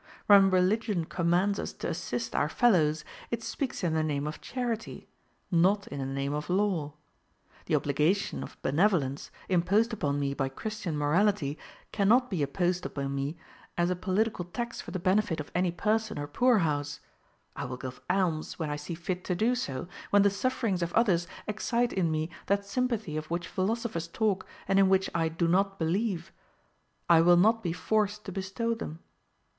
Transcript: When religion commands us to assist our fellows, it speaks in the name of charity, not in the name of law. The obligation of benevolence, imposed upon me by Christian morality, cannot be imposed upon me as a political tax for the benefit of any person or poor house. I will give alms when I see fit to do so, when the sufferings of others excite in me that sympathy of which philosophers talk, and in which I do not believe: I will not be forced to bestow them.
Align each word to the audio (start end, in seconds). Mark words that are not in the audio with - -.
When 0.25 0.49
religion 0.49 1.05
commands 1.05 1.59
us 1.59 1.73
to 1.73 1.87
assist 1.89 2.33
our 2.35 2.49
fellows, 2.49 3.05
it 3.29 3.43
speaks 3.43 3.83
in 3.83 3.93
the 3.93 4.01
name 4.01 4.25
of 4.25 4.41
charity, 4.41 5.07
not 5.51 5.85
in 5.89 5.99
the 5.99 6.05
name 6.07 6.33
of 6.33 6.49
law. 6.49 6.95
The 7.67 7.75
obligation 7.75 8.41
of 8.41 8.59
benevolence, 8.63 9.29
imposed 9.47 9.93
upon 9.93 10.19
me 10.19 10.33
by 10.33 10.49
Christian 10.49 10.97
morality, 10.97 11.55
cannot 11.91 12.31
be 12.31 12.41
imposed 12.41 12.83
upon 12.83 13.13
me 13.13 13.37
as 13.77 13.91
a 13.91 13.95
political 13.95 14.43
tax 14.45 14.81
for 14.81 14.89
the 14.89 14.97
benefit 14.97 15.39
of 15.39 15.51
any 15.53 15.71
person 15.71 16.17
or 16.17 16.25
poor 16.25 16.57
house. 16.57 16.99
I 17.55 17.65
will 17.65 17.77
give 17.77 18.01
alms 18.09 18.57
when 18.57 18.71
I 18.71 18.77
see 18.77 18.95
fit 18.95 19.23
to 19.25 19.35
do 19.35 19.53
so, 19.53 19.87
when 20.09 20.23
the 20.23 20.31
sufferings 20.31 20.81
of 20.81 20.91
others 20.93 21.27
excite 21.45 21.93
in 21.93 22.09
me 22.09 22.31
that 22.47 22.65
sympathy 22.65 23.17
of 23.17 23.29
which 23.29 23.47
philosophers 23.47 24.07
talk, 24.07 24.47
and 24.67 24.79
in 24.79 24.89
which 24.89 25.11
I 25.13 25.29
do 25.29 25.47
not 25.47 25.77
believe: 25.77 26.33
I 27.07 27.21
will 27.21 27.37
not 27.37 27.61
be 27.61 27.71
forced 27.71 28.25
to 28.25 28.31
bestow 28.31 28.73
them. 28.73 28.97